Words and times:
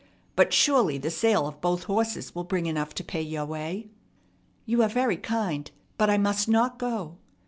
But 0.35 0.51
surely 0.51 0.97
the 0.97 1.11
sale 1.11 1.45
of 1.45 1.61
both 1.61 1.83
horses 1.83 2.33
will 2.33 2.43
bring 2.43 2.65
enough 2.65 2.91
to 2.95 3.03
pay 3.03 3.21
your 3.21 3.45
way." 3.45 3.91
"You 4.65 4.81
are 4.81 4.89
very 4.89 5.15
kind, 5.17 5.69
but 5.95 6.09
I 6.09 6.17
must 6.17 6.47
not 6.49 6.79
go." 6.79 7.19